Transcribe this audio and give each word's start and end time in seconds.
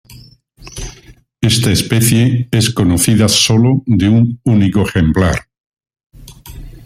Esta 1.41 1.69
especie 1.71 2.47
es 2.49 2.71
conocida 2.71 3.27
sólo 3.29 3.83
de 3.85 4.09
un 4.09 4.39
único 4.45 4.81
ejemplar. 4.81 5.47